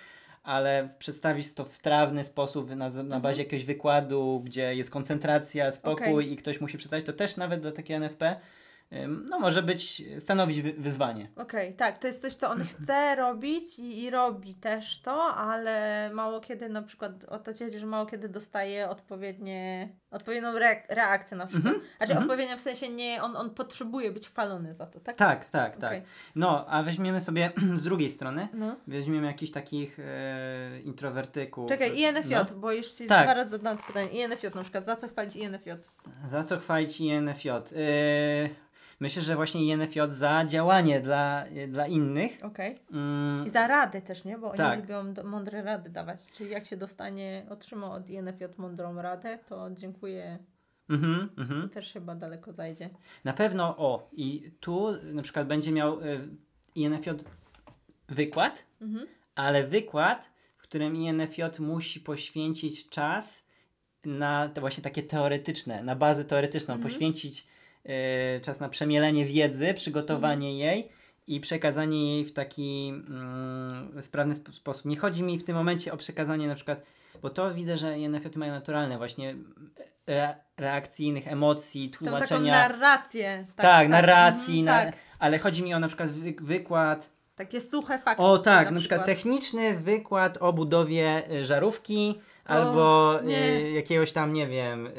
ale 0.43 0.89
przedstawić 0.99 1.55
to 1.55 1.65
w 1.65 1.73
strawny 1.73 2.25
sposób 2.25 2.71
na, 2.71 2.89
na 2.89 3.01
Mhm. 3.01 3.23
bazie 3.23 3.43
jakiegoś 3.43 3.65
wykładu, 3.65 4.43
gdzie 4.45 4.75
jest 4.75 4.91
koncentracja, 4.91 5.73
spokój 5.73 6.13
Okej. 6.13 6.33
i 6.33 6.37
ktoś 6.37 6.61
musi 6.61 6.79
przedstawić, 6.79 7.07
to 7.07 7.13
też 7.13 7.37
nawet 7.37 7.61
dla 7.61 7.73
takiego 7.73 8.05
NFP 8.07 8.37
no 9.31 9.39
może 9.39 9.63
być, 9.63 10.03
stanowić 10.19 10.63
wy, 10.63 10.73
wyzwanie. 10.73 11.29
Okej, 11.37 11.75
tak, 11.75 11.99
to 11.99 12.07
jest 12.07 12.23
coś, 12.23 12.35
co 12.35 12.51
on 12.51 12.65
chce 12.65 13.15
robić 13.17 13.79
i, 13.79 14.03
i 14.03 14.11
robi 14.11 14.55
też 14.55 15.01
to, 15.03 15.23
ale 15.23 16.11
mało 16.15 16.41
kiedy 16.41 16.69
na 16.69 16.83
przykład 16.83 17.25
o 17.25 17.39
to 17.39 17.55
ci 17.55 17.65
chodzi, 17.65 17.79
że 17.79 17.87
mało 17.87 18.07
kiedy 18.07 18.29
dostaje 18.29 18.89
odpowiednie, 18.89 19.89
odpowiednią 20.11 20.53
reak- 20.53 20.83
reakcję 20.89 21.37
na 21.37 21.47
przykład. 21.47 21.67
Mhm, 21.75 21.85
Znaczy 21.97 22.13
mhm. 22.13 22.23
odpowiednia 22.31 22.57
w 22.57 22.61
sensie 22.61 22.89
nie, 22.89 23.23
on, 23.23 23.37
on 23.37 23.51
potrzebuje 23.51 24.11
być 24.13 24.29
chwalony 24.29 24.75
za 24.75 24.87
to, 24.87 25.01
tak? 25.01 25.17
Tak, 25.17 25.45
tak, 25.45 25.77
tak. 25.77 25.85
Okej. 25.91 26.03
No, 26.35 26.67
a 26.69 26.83
weźmiemy 26.83 27.21
sobie 27.21 27.53
z 27.75 27.83
drugiej 27.83 28.11
strony, 28.11 28.49
No. 28.55 28.77
Weźmiemy 28.87 29.27
jakichś 29.27 29.53
takich 29.53 29.99
e, 29.99 30.81
introwertyków. 30.81 31.69
Czekaj, 31.69 31.99
INFJ, 31.99 32.35
No. 32.35 32.45
bo 32.57 32.73
już 32.73 32.87
ci 32.87 33.07
Tak. 33.07 33.25
dwa 33.27 33.35
razy 33.35 33.51
zadałam 33.51 33.79
to 33.79 33.85
pytanie. 33.87 34.09
INFJ 34.09 34.47
na 34.55 34.63
przykład, 34.63 34.85
za 34.85 34.97
co 34.97 35.09
chwalić 35.09 35.37
INFJ? 35.37 35.71
Za 36.27 36.45
co 36.45 36.59
chwalić 36.59 37.01
INFJ? 37.01 37.49
E, 37.49 37.55
myślę, 39.01 39.23
że 39.23 39.37
właśnie 39.37 39.65
INFJ 39.65 40.01
za 40.09 40.45
działanie 40.47 41.01
dla, 41.01 41.45
dla 41.69 41.87
innych. 41.87 42.39
Okej. 42.43 42.77
Mm, 42.93 43.47
I 43.47 43.51
za 43.51 43.67
rady 43.67 44.03
też, 44.03 44.25
nie? 44.25 44.39
Bo 44.39 44.49
oni 44.49 44.57
Tak. 44.59 44.81
lubią 44.81 45.15
do, 45.15 45.25
mądre 45.25 45.63
rady 45.63 45.91
dawać. 45.91 46.33
Czyli 46.33 46.51
jak 46.51 46.67
się 46.67 46.77
dostanie, 46.77 47.47
otrzyma 47.51 47.91
od 47.91 48.11
INFJ 48.11 48.45
mądrą 48.57 49.03
radę, 49.03 49.39
to 49.49 49.71
dziękuję. 49.71 50.39
mhm, 50.91 51.29
To 51.37 51.43
mhm. 51.43 51.69
też 51.69 51.93
chyba 51.93 52.15
daleko 52.15 52.53
zajdzie. 52.53 52.91
Na 53.25 53.33
pewno, 53.33 53.77
o, 53.77 54.09
i 54.13 54.53
tu 54.61 54.89
na 55.13 55.23
przykład 55.23 55.47
będzie 55.47 55.73
miał 55.73 56.01
e, 56.01 56.05
INFJ 56.75 57.11
wykład, 58.09 58.65
Mhm. 58.81 59.07
ale 59.35 59.67
wykład, 59.67 60.31
w 60.57 60.63
którym 60.63 60.97
INFJ 60.97 61.43
musi 61.59 62.01
poświęcić 62.01 62.89
czas 62.89 63.49
na 64.05 64.49
te 64.49 64.61
właśnie 64.61 64.83
takie 64.83 65.03
teoretyczne, 65.03 65.83
na 65.83 65.97
bazę 65.97 66.25
teoretyczną, 66.25 66.75
Mhm. 66.75 66.91
poświęcić 66.93 67.47
czas 68.43 68.61
na 68.61 68.69
przemielenie 68.69 69.25
wiedzy, 69.25 69.75
przygotowanie 69.75 70.49
Mhm. 70.49 70.57
jej 70.59 70.89
i 71.27 71.41
przekazanie 71.41 72.15
jej 72.15 72.25
w 72.25 72.33
taki 72.33 72.89
mm, 73.09 74.03
sprawny 74.03 74.35
sp- 74.41 74.53
sposób. 74.53 74.85
Nie 74.85 74.97
chodzi 74.97 75.23
mi 75.23 75.39
w 75.39 75.45
tym 75.45 75.57
momencie 75.57 75.93
o 75.93 75.97
przekazanie 75.97 76.49
na 76.49 76.55
przykład, 76.55 76.83
bo 77.23 77.31
to 77.31 77.55
widzę, 77.55 77.77
że 77.77 77.99
INFJ 77.99 78.39
mają 78.39 78.53
naturalne 78.53 78.99
właśnie 78.99 79.35
re, 80.07 80.35
reakcyjnych 80.57 81.29
emocji, 81.29 81.89
Tą 81.89 81.93
taką 81.99 82.11
tłumaczenia. 82.11 82.53
narrację. 82.53 83.47
tak, 83.57 83.89
narracji, 83.89 84.61
mhm, 84.61 84.85
na, 84.87 84.93
tak. 84.93 85.01
ale 85.19 85.39
chodzi 85.39 85.63
mi 85.63 85.75
o 85.75 85.79
na 85.81 85.87
przykład 85.89 86.11
wy, 86.11 86.35
wykład, 86.41 87.11
Takie 87.37 87.61
suche 87.61 87.99
fakty. 87.99 88.23
o 88.23 88.39
tak, 88.39 88.71
na, 88.71 88.81
przykład 88.81 89.05
techniczny 89.07 89.75
wykład 89.79 90.37
o 90.41 90.53
budowie 90.53 91.31
y, 91.33 91.45
żarówki 91.45 92.19
albo 92.49 93.19
nie. 93.25 93.43
y, 93.53 93.71
jakiegoś 93.71 94.13
tam, 94.13 94.33
nie 94.33 94.47
wiem, 94.47 94.87
y, 94.87 94.93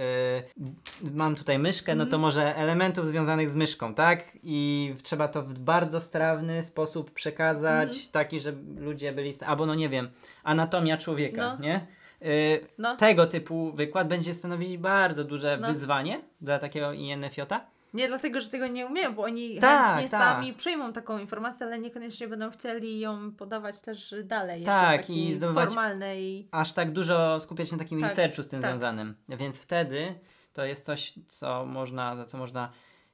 mam 1.13 1.35
tutaj 1.35 1.59
myszkę, 1.59 1.95
no 1.95 2.03
to 2.03 2.07
Mhm. 2.07 2.21
może 2.21 2.55
elementów 2.55 3.07
związanych 3.07 3.49
z 3.49 3.55
myszką, 3.55 3.93
tak? 3.93 4.23
I 4.43 4.93
trzeba 5.03 5.27
to 5.27 5.41
w 5.43 5.59
bardzo 5.59 6.01
strawny 6.01 6.63
sposób 6.63 7.11
przekazać, 7.11 7.89
Mhm. 7.89 8.11
taki, 8.11 8.39
żeby 8.39 8.81
ludzie 8.81 9.11
byli, 9.11 9.33
albo 9.45 9.65
no 9.65 9.75
nie 9.75 9.89
wiem, 9.89 10.09
anatomia 10.43 10.97
człowieka, 10.97 11.57
No. 11.59 11.65
nie? 11.65 11.85
Y, 12.25 12.67
No. 12.77 12.95
tego 12.97 13.25
typu 13.27 13.71
wykład 13.71 14.07
będzie 14.07 14.33
stanowić 14.33 14.77
bardzo 14.77 15.23
duże 15.23 15.57
No. 15.61 15.67
wyzwanie 15.67 16.21
dla 16.41 16.59
takiego 16.59 16.93
INFJ-a. 16.93 17.65
Nie 17.93 18.07
dlatego, 18.07 18.41
że 18.41 18.49
tego 18.49 18.67
nie 18.67 18.85
umieją, 18.85 19.13
bo 19.15 19.23
oni 19.23 19.59
Tak, 19.59 19.87
chętnie 19.87 20.09
tak. 20.09 20.21
sami 20.21 20.53
przyjmą 20.53 20.93
taką 20.93 21.17
informację, 21.19 21.65
ale 21.65 21.79
niekoniecznie 21.79 22.27
będą 22.27 22.51
chcieli 22.51 22.99
ją 22.99 23.31
podawać 23.31 23.81
też 23.81 24.15
dalej. 24.23 24.63
Tak, 24.63 25.09
i 25.09 25.33
zdobywać- 25.33 25.65
formalnej. 25.65 26.47
Aż 26.51 26.71
tak 26.73 26.91
dużo 26.91 27.39
skupiać 27.39 27.69
się 27.69 27.75
na 27.75 27.83
takim 27.83 28.01
Tak, 28.01 28.09
researchu 28.09 28.43
z 28.43 28.47
tym 28.47 28.61
tak. 28.61 28.71
związanym. 28.71 29.15
Więc 29.29 29.61
wtedy 29.63 30.15
to 30.53 30.65
jest 30.65 30.85
coś, 30.85 31.13
co 31.27 31.65
można, 31.65 32.15
za 32.15 32.25
co 32.25 32.37
można 32.37 32.71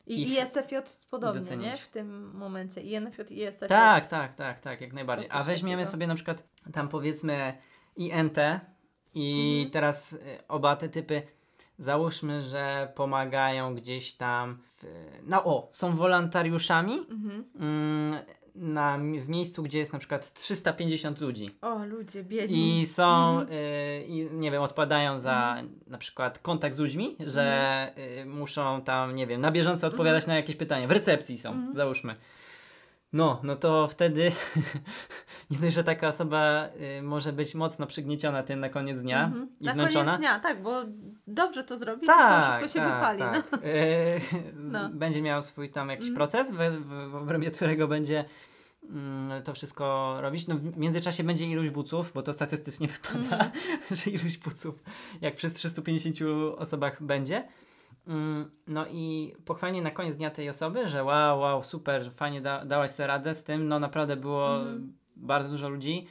I 0.08 0.22
ISFJ 0.34 0.76
podobnie, 1.10 1.42
docenić. 1.42 1.66
nie? 1.66 1.78
W 1.78 1.88
tym 1.88 2.32
momencie. 2.38 2.82
INFJ 2.82 3.22
i 3.34 3.44
ISFJ. 3.44 3.66
Tak, 3.68 4.08
tak, 4.08 4.36
tak, 4.36 4.60
tak, 4.60 4.82
jak 4.82 4.94
najbardziej. 4.94 5.30
A 5.32 5.44
weźmiemy 5.44 5.82
takiego. 5.84 5.92
sobie 5.92 6.08
na 6.08 6.16
przykład 6.16 6.44
tam 6.74 6.88
powiedzmy 6.90 7.58
INT 7.96 8.38
i 9.14 9.54
Mhm. 9.58 9.72
teraz 9.72 10.14
y, 10.14 10.20
oba 10.48 10.76
te 10.76 10.90
typy 10.90 11.22
załóżmy, 11.78 12.42
że 12.42 12.92
pomagają 12.96 13.76
gdzieś 13.76 14.14
tam 14.14 14.58
w, 14.78 14.84
no 15.24 15.44
o, 15.46 15.68
są 15.72 15.96
wolontariuszami 15.96 16.94
Mhm. 17.12 17.44
mm, 17.60 18.16
na, 18.56 18.98
w 18.98 19.28
miejscu, 19.30 19.64
gdzie 19.64 19.80
jest 19.80 19.94
na 19.94 20.00
przykład 20.00 20.34
350 20.34 21.22
ludzi. 21.22 21.56
O, 21.62 21.86
ludzie, 21.86 22.24
biedni. 22.24 22.80
I 22.82 22.86
są, 22.86 23.40
Mhm. 23.40 23.48
y, 23.52 24.04
i 24.08 24.30
nie 24.32 24.52
wiem, 24.52 24.62
odpowiadają 24.62 25.20
za 25.20 25.56
na 25.88 25.98
przykład 25.98 26.40
kontakt 26.40 26.76
z 26.76 26.80
ludźmi, 26.80 27.16
że 27.20 27.92
y, 28.22 28.26
muszą 28.26 28.82
tam, 28.82 29.16
nie 29.16 29.28
wiem, 29.28 29.42
na 29.42 29.52
bieżąco 29.52 29.88
odpowiadać 29.88 30.28
na 30.28 30.36
jakieś 30.36 30.56
pytania. 30.56 30.88
W 30.88 30.92
recepcji 30.92 31.38
są, 31.38 31.50
Mhm. 31.50 31.76
załóżmy. 31.76 32.16
No, 33.16 33.40
no 33.44 33.56
to 33.56 33.88
wtedy 33.88 34.32
nie 35.52 35.58
dość, 35.58 35.76
że 35.76 35.84
taka 35.84 36.08
osoba 36.08 36.68
y, 37.00 37.02
może 37.02 37.34
być 37.34 37.56
mocno 37.56 37.88
przygnieciona 37.88 38.44
tym 38.44 38.60
na 38.60 38.70
koniec 38.70 39.02
dnia 39.02 39.24
Mhm. 39.26 39.48
i 39.62 39.66
Na 39.66 39.74
zmęczona. 39.74 40.06
koniec 40.06 40.20
dnia, 40.20 40.40
tak, 40.40 40.62
bo 40.64 40.82
dobrze 41.28 41.64
to 41.64 41.78
zrobi, 41.78 42.08
Tak, 42.08 42.54
szybko 42.62 42.68
się 42.74 42.80
tak, 42.80 42.94
wypali. 42.96 43.20
tak. 43.20 43.52
No. 43.52 43.58
Y, 43.70 44.22
No. 44.54 44.90
Będzie 44.90 45.22
miał 45.22 45.42
swój 45.44 45.70
tam 45.70 45.90
jakiś 45.90 46.08
Mhm. 46.08 46.16
proces, 46.16 46.52
w, 46.52 46.56
w, 46.58 47.10
w 47.12 47.16
obrębie 47.16 47.52
którego 47.52 47.88
będzie 47.88 48.26
mm, 48.90 49.44
to 49.44 49.54
wszystko 49.54 50.18
robić. 50.22 50.48
No, 50.48 50.56
w 50.56 50.78
międzyczasie 50.78 51.24
będzie 51.24 51.46
iluś 51.46 51.70
buców, 51.70 52.12
bo 52.14 52.22
to 52.22 52.34
statystycznie 52.34 52.88
wypada, 52.94 53.20
Mhm. 53.46 53.52
że 53.92 54.10
iluś 54.12 54.38
buców 54.38 54.84
jak 55.22 55.36
przez 55.36 55.54
350 55.54 56.16
osobach 56.58 57.04
będzie. 57.04 57.48
Mm, 58.08 58.52
No 58.68 58.86
i 58.88 59.36
pochwalenie 59.46 59.82
na 59.82 59.92
koniec 59.92 60.16
dnia 60.16 60.32
tej 60.32 60.50
osoby, 60.50 60.88
że 60.88 61.04
wow, 61.04 61.40
wow, 61.40 61.64
super, 61.64 62.12
fajnie 62.12 62.42
da, 62.42 62.66
dałaś 62.66 62.92
sobie 62.92 63.08
radę 63.08 63.34
z 63.34 63.44
tym. 63.44 63.68
No 63.68 63.80
naprawdę 63.80 64.16
było 64.18 64.58
Mhm. 64.58 64.94
bardzo 65.16 65.50
dużo 65.52 65.70
ludzi 65.70 66.08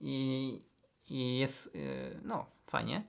i, 0.00 0.62
i 1.10 1.38
jest, 1.38 1.74
yy, 1.74 2.20
no, 2.24 2.46
fajnie. 2.66 3.02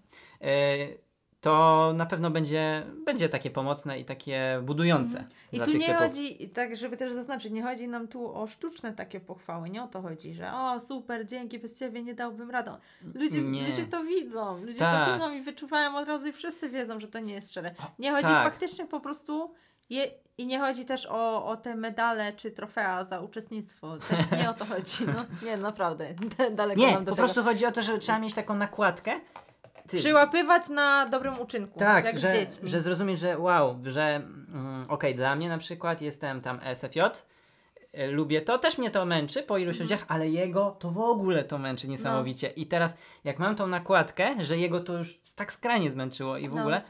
To 1.41 1.91
na 1.95 2.05
pewno 2.05 2.31
będzie, 2.31 2.85
będzie 3.05 3.29
takie 3.29 3.49
pomocne 3.51 3.99
i 3.99 4.05
takie 4.05 4.59
budujące. 4.63 5.17
Mhm. 5.19 5.27
I 5.51 5.59
tu 5.59 5.77
nie 5.77 5.85
typów. 5.85 6.01
chodzi, 6.01 6.49
tak 6.49 6.75
żeby 6.75 6.97
też 6.97 7.11
zaznaczyć, 7.11 7.51
nie 7.51 7.63
chodzi 7.63 7.87
nam 7.87 8.07
tu 8.07 8.35
o 8.35 8.47
sztuczne 8.47 8.93
takie 8.93 9.19
pochwały, 9.19 9.69
nie 9.69 9.83
o 9.83 9.87
to 9.87 10.01
chodzi, 10.01 10.33
że 10.33 10.53
o 10.53 10.79
super, 10.79 11.27
dzięki, 11.27 11.59
bez 11.59 11.79
ciebie 11.79 12.03
nie 12.03 12.13
dałbym 12.13 12.51
radą. 12.51 12.77
Ludzie, 13.15 13.41
Nie. 13.41 13.69
ludzie 13.69 13.85
to 13.85 14.03
widzą, 14.03 14.57
ludzie 14.65 14.79
Tak. 14.79 15.07
to 15.07 15.13
widzą 15.13 15.33
i 15.33 15.41
wyczuwają 15.41 15.97
od 15.97 16.07
razu 16.07 16.27
i 16.27 16.31
wszyscy 16.31 16.69
wiedzą, 16.69 16.99
że 16.99 17.07
to 17.07 17.19
nie 17.19 17.33
jest 17.33 17.49
szczere. 17.51 17.75
Nie 17.99 18.11
chodzi 18.11 18.23
tak. 18.27 18.43
faktycznie 18.43 18.85
po 18.85 18.99
prostu 18.99 19.53
je, 19.89 20.07
i 20.37 20.45
nie 20.45 20.59
chodzi 20.59 20.85
też 20.85 21.05
o, 21.05 21.45
o 21.45 21.57
te 21.57 21.75
medale 21.75 22.33
czy 22.33 22.51
trofea 22.51 23.03
za 23.05 23.19
uczestnictwo, 23.21 23.97
też 23.97 24.31
nie 24.39 24.49
o 24.49 24.53
to 24.53 24.65
chodzi, 24.65 25.05
no 25.07 25.25
nie, 25.49 25.57
naprawdę, 25.57 26.07
daleko 26.55 26.81
Nie, 26.81 26.93
po 26.93 26.99
tego. 26.99 27.15
prostu 27.15 27.43
chodzi 27.43 27.65
o 27.65 27.71
to, 27.71 27.81
że 27.81 27.99
trzeba 27.99 28.19
mieć 28.19 28.33
taką 28.33 28.55
nakładkę. 28.55 29.11
Ty- 29.89 29.97
Przyłapywać 29.97 30.69
na 30.69 31.05
dobrym 31.05 31.39
uczynku, 31.39 31.79
Tak, 31.79 32.05
jak 32.05 32.19
że, 32.19 32.31
z 32.31 32.33
dziećmi. 32.33 32.69
że 32.69 32.81
zrozumieć, 32.81 33.19
że 33.19 33.37
wow, 33.39 33.79
że 33.83 34.15
mm, 34.15 34.85
okej, 34.89 35.15
dla 35.15 35.35
mnie 35.35 35.49
na 35.49 35.57
przykład 35.57 36.01
jestem 36.01 36.41
tam 36.41 36.59
SFJ, 36.63 36.99
y, 37.99 38.07
lubię 38.11 38.41
to, 38.41 38.57
też 38.57 38.77
mnie 38.77 38.91
to 38.91 39.05
męczy 39.05 39.43
po 39.43 39.57
iluś 39.57 39.75
Mhm. 39.75 39.83
ludziach, 39.83 40.05
ale 40.07 40.29
jego 40.29 40.71
to 40.71 40.91
w 40.91 40.97
ogóle 40.99 41.43
to 41.43 41.57
męczy 41.57 41.87
niesamowicie. 41.87 42.47
I 42.47 42.65
teraz 42.65 42.95
jak 43.23 43.39
mam 43.39 43.55
tą 43.55 43.67
nakładkę, 43.67 44.35
że 44.45 44.57
jego 44.57 44.79
to 44.79 44.93
już 44.97 45.19
tak 45.35 45.53
skrajnie 45.53 45.91
zmęczyło 45.91 46.37
i 46.37 46.49
w 46.49 46.53
No. 46.55 46.61
ogóle, 46.61 46.81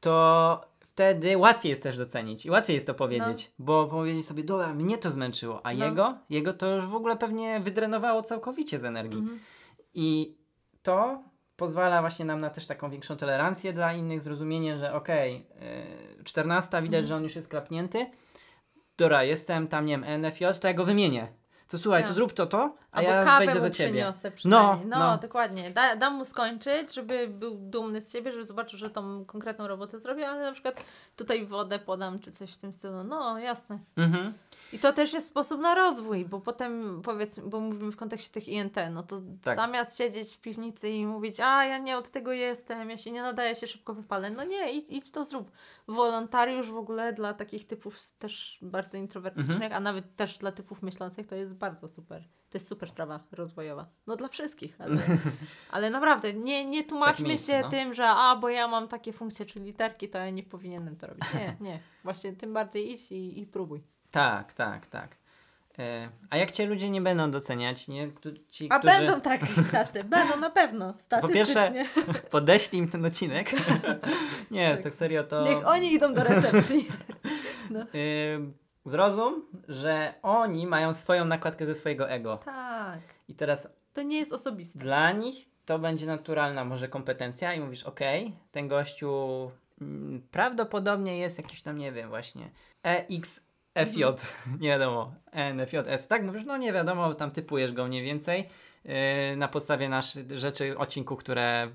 to 0.00 0.60
wtedy 0.80 1.36
łatwiej 1.38 1.70
jest 1.70 1.82
też 1.82 1.96
docenić 1.98 2.46
i 2.46 2.50
łatwiej 2.50 2.74
jest 2.74 2.86
to 2.86 2.94
powiedzieć, 2.94 3.52
bo 3.58 3.86
powiedzieć 3.86 4.26
sobie, 4.26 4.44
dobra, 4.44 4.74
mnie 4.74 4.98
to 4.98 5.10
zmęczyło, 5.10 5.66
a 5.66 5.72
No. 5.72 5.84
jego, 5.84 6.14
jego 6.30 6.52
to 6.54 6.66
już 6.74 6.86
w 6.86 6.94
ogóle 6.94 7.16
pewnie 7.16 7.60
wydrenowało 7.60 8.22
całkowicie 8.22 8.78
z 8.80 8.84
energii. 8.84 9.18
Mhm. 9.18 9.40
I 9.94 10.36
to 10.82 11.22
pozwala 11.60 12.00
właśnie 12.00 12.24
nam 12.24 12.40
na 12.40 12.50
też 12.50 12.66
taką 12.66 12.90
większą 12.90 13.16
tolerancję 13.16 13.72
dla 13.72 13.92
innych, 13.92 14.22
zrozumienie, 14.22 14.78
że 14.78 14.92
okej, 14.94 15.46
okay, 16.16 16.24
14 16.24 16.82
widać, 16.82 16.98
Mhm. 16.98 17.06
że 17.06 17.16
on 17.16 17.22
już 17.22 17.36
jest 17.36 17.48
klapnięty. 17.48 18.06
Dobra, 18.98 19.24
jestem 19.24 19.68
tam, 19.68 19.86
nie 19.86 19.98
wiem, 19.98 20.04
NFJ, 20.22 20.44
to 20.60 20.68
ja 20.68 20.74
go 20.74 20.84
wymienię. 20.84 21.28
To 21.68 21.78
słuchaj, 21.78 22.02
Tak. 22.02 22.08
to 22.08 22.14
zrób 22.14 22.32
to, 22.32 22.46
to, 22.46 22.74
a 22.92 22.96
Albo 22.96 23.10
ja 23.10 23.24
kawę 23.24 23.54
mu 23.54 23.60
za 23.60 23.70
ciebie. 23.70 23.90
przyniosę 23.90 24.30
przynajmniej. 24.30 24.86
No, 24.86 24.98
no. 24.98 25.18
dokładnie. 25.18 25.70
Da, 25.70 25.96
dam 25.96 26.14
mu 26.14 26.24
skończyć, 26.24 26.94
żeby 26.94 27.28
był 27.28 27.54
dumny 27.54 28.00
z 28.00 28.12
siebie, 28.12 28.32
żeby 28.32 28.44
zobaczył, 28.44 28.78
że 28.78 28.90
tą 28.90 29.24
konkretną 29.24 29.68
robotę 29.68 29.98
zrobię, 29.98 30.28
ale 30.28 30.42
na 30.42 30.52
przykład 30.52 30.84
tutaj 31.16 31.46
wodę 31.46 31.78
podam, 31.78 32.18
czy 32.20 32.32
coś 32.32 32.52
w 32.54 32.56
tym 32.56 32.72
stylu. 32.72 33.04
No, 33.04 33.38
jasne. 33.38 33.78
Mhm. 33.96 34.34
I 34.72 34.78
to 34.78 34.92
też 34.92 35.12
jest 35.12 35.28
sposób 35.28 35.60
na 35.60 35.74
rozwój, 35.74 36.24
bo 36.24 36.40
potem 36.40 37.02
powiedz, 37.04 37.38
bo 37.38 37.60
mówimy 37.60 37.92
w 37.92 37.96
kontekście 37.96 38.32
tych 38.32 38.48
INT, 38.48 38.76
no 38.90 39.02
to 39.02 39.16
Tak. 39.42 39.58
zamiast 39.58 39.98
siedzieć 39.98 40.34
w 40.34 40.40
piwnicy 40.40 40.88
i 40.88 41.06
mówić, 41.06 41.40
a 41.40 41.64
ja 41.64 41.78
nie 41.78 41.96
od 41.96 42.08
tego 42.10 42.32
jestem, 42.32 42.90
ja 42.90 42.98
się 42.98 43.10
nie 43.10 43.22
nadaję, 43.22 43.54
się 43.54 43.66
szybko 43.66 43.94
wypalę. 43.94 44.30
No 44.30 44.44
nie, 44.44 44.72
idź, 44.72 44.86
idź 44.90 45.10
to 45.10 45.24
zrób. 45.24 45.50
Wolontariusz 45.88 46.70
w 46.70 46.76
ogóle 46.76 47.12
dla 47.12 47.34
takich 47.34 47.66
typów 47.66 47.96
też 48.18 48.58
bardzo 48.62 48.96
introwertycznych, 48.96 49.54
Mhm. 49.62 49.72
a 49.72 49.80
nawet 49.80 50.16
też 50.16 50.38
dla 50.38 50.52
typów 50.52 50.82
myślących 50.82 51.26
to 51.26 51.34
jest 51.34 51.54
bardzo 51.54 51.88
super. 51.88 52.24
To 52.50 52.58
jest 52.58 52.68
super 52.68 52.88
sprawa 52.88 53.20
rozwojowa. 53.32 53.86
No 54.06 54.16
dla 54.16 54.28
wszystkich, 54.28 54.80
ale, 54.80 54.96
ale 55.70 55.90
naprawdę 55.90 56.32
nie, 56.32 56.64
nie 56.64 56.84
tłumaczmy 56.84 57.28
miejscu, 57.28 57.52
się 57.52 57.60
no. 57.60 57.68
tym, 57.68 57.94
że 57.94 58.08
a, 58.08 58.36
bo 58.36 58.48
ja 58.48 58.68
mam 58.68 58.88
takie 58.88 59.12
funkcje 59.12 59.46
czy 59.46 59.60
literki, 59.60 60.08
to 60.08 60.18
ja 60.18 60.30
nie 60.30 60.42
powinienem 60.42 60.96
to 60.96 61.06
robić. 61.06 61.24
Nie, 61.34 61.56
nie. 61.60 61.80
Właśnie 62.04 62.32
tym 62.32 62.52
bardziej 62.52 62.92
idź 62.92 63.12
i, 63.12 63.40
i 63.40 63.46
próbuj. 63.46 63.82
Tak, 64.10 64.52
tak, 64.52 64.86
tak. 64.86 65.16
E, 65.78 66.08
a 66.30 66.36
jak 66.36 66.52
cię 66.52 66.66
ludzie 66.66 66.90
nie 66.90 67.00
będą 67.00 67.30
doceniać, 67.30 67.88
nie? 67.88 68.10
Ci, 68.50 68.66
A 68.70 68.78
którzy... 68.78 68.94
będą 68.94 69.20
taki 69.20 69.46
tacy, 69.72 70.04
będą 70.14 70.36
na 70.36 70.50
pewno, 70.50 70.94
Po 71.20 71.28
pierwsze, 71.28 71.52
statystycznie. 71.52 72.04
Podeślij 72.30 72.82
im 72.82 72.88
ten 72.88 73.04
odcinek. 73.04 73.50
nie, 74.50 74.78
tak 74.78 74.94
serio 74.94 75.24
to... 75.24 75.44
Niech 75.44 75.66
oni 75.66 75.92
idą 75.92 76.14
do 76.14 76.24
recepcji. 76.24 76.88
Ym, 78.34 78.54
zrozum, 78.90 79.46
że 79.68 80.14
oni 80.22 80.66
mają 80.66 80.94
swoją 80.94 81.24
nakładkę 81.24 81.66
ze 81.66 81.74
swojego 81.74 82.10
ego. 82.10 82.36
tak, 82.36 83.00
I 83.28 83.34
teraz 83.34 83.68
to 83.92 84.02
nie 84.02 84.18
jest 84.18 84.32
osobiste. 84.32 84.78
dla 84.78 85.12
nich 85.12 85.50
to 85.66 85.78
będzie 85.78 86.06
naturalna 86.06 86.64
może 86.64 86.88
kompetencja 86.88 87.54
i 87.54 87.60
mówisz, 87.60 87.82
okej, 87.82 88.32
ten 88.50 88.68
gościu 88.68 89.50
mm, 89.80 90.22
prawdopodobnie 90.30 91.18
jest 91.18 91.38
jakiś 91.38 91.62
tam, 91.62 91.78
nie 91.78 91.92
wiem, 91.92 92.08
właśnie 92.08 92.50
EXFJ, 92.82 94.04
nie 94.60 94.68
wiadomo, 94.68 95.14
ENFJS, 95.32 96.08
tak? 96.08 96.24
Mówisz, 96.24 96.44
no 96.44 96.56
nie 96.56 96.72
wiadomo, 96.72 97.14
tam 97.14 97.30
typujesz 97.30 97.72
go 97.72 97.86
mniej 97.86 98.02
więcej 98.02 98.48
yy, 98.84 98.92
na 99.36 99.48
podstawie 99.48 99.88
naszych 99.88 100.38
rzeczy, 100.38 100.78
odcinku, 100.78 101.16
które 101.16 101.70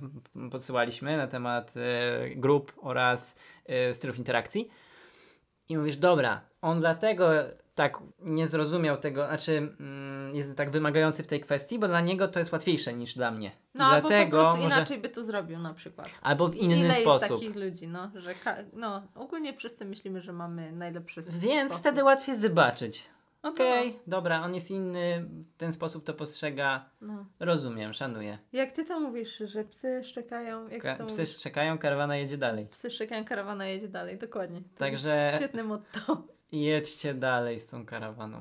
podsyłaliśmy 0.52 1.18
na 1.18 1.28
temat 1.28 1.76
yy, 1.76 2.36
grup 2.36 2.74
oraz 2.82 3.36
yy, 3.68 3.94
stylów 3.94 4.18
interakcji. 4.18 4.70
I 5.70 5.78
mówisz, 5.78 5.98
dobra, 5.98 6.42
on 6.62 6.80
dlatego 6.80 7.30
tak 7.76 7.98
nie 8.20 8.48
zrozumiał 8.48 8.98
tego, 8.98 9.28
znaczy 9.28 9.58
mm, 9.80 10.36
jest 10.36 10.58
tak 10.58 10.72
wymagający 10.72 11.24
w 11.24 11.28
tej 11.28 11.42
kwestii, 11.42 11.80
bo 11.80 11.88
dla 11.88 12.02
niego 12.02 12.28
to 12.28 12.40
jest 12.40 12.52
łatwiejsze 12.52 12.94
niż 12.94 13.14
dla 13.14 13.32
mnie. 13.32 13.52
No, 13.74 13.86
albo 13.86 14.08
dlatego 14.10 14.38
po 14.38 14.44
prostu 14.44 14.64
może... 14.64 14.76
inaczej 14.76 14.98
by 14.98 15.10
to 15.10 15.24
zrobił 15.24 15.60
na 15.60 15.74
przykład. 15.74 16.10
Albo 16.22 16.48
w 16.48 16.56
inny 16.56 16.78
Ile 16.78 16.94
sposób. 16.94 17.30
jest 17.30 17.44
takich 17.44 17.56
ludzi, 17.56 17.88
no, 17.88 18.12
że 18.16 18.34
ka- 18.36 18.56
no, 18.74 19.04
ogólnie 19.16 19.54
wszyscy 19.54 19.86
myślimy, 19.86 20.22
że 20.22 20.34
mamy 20.34 20.72
najlepszy 20.72 21.22
Więc 21.22 21.72
sposób. 21.72 21.80
wtedy 21.80 22.04
łatwiej 22.04 22.32
jest 22.32 22.42
wybaczyć. 22.42 23.10
No, 23.46 23.52
Okej, 23.52 24.00
dobra, 24.08 24.42
on 24.42 24.56
jest 24.56 24.72
inny, 24.72 25.26
w 25.56 25.58
ten 25.58 25.74
sposób 25.74 26.04
to 26.06 26.14
postrzega. 26.14 26.90
No. 27.02 27.26
Rozumiem, 27.40 27.94
szanuję. 27.94 28.38
Jak 28.54 28.72
ty 28.72 28.86
to 28.86 29.00
mówisz, 29.00 29.38
że 29.38 29.64
psy 29.64 30.04
szczekają, 30.04 30.68
jak 30.68 30.82
Ka- 30.82 30.98
to 30.98 31.06
psy 31.06 31.22
mówisz? 31.22 31.38
czekają, 31.38 31.78
karawana 31.78 32.18
jedzie 32.18 32.38
dalej. 32.38 32.66
Psy 32.66 32.90
szczekają, 32.90 33.26
karawana 33.26 33.68
jedzie 33.68 33.88
dalej, 33.88 34.18
dokładnie. 34.18 34.62
To 34.62 34.80
Także- 34.80 35.10
jest 35.26 35.36
świetne 35.36 35.64
motto. 35.64 36.24
Jedźcie 36.52 37.14
dalej 37.14 37.60
z 37.60 37.68
tą 37.68 37.86
karawaną. 37.86 38.34